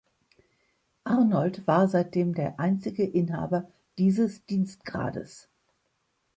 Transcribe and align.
Arnold 1.03 1.67
war 1.67 1.87
seitdem 1.87 2.33
der 2.33 2.59
einzige 2.59 3.03
Inhaber 3.03 3.69
dieses 3.99 4.43
Dienstgrades. 4.47 5.47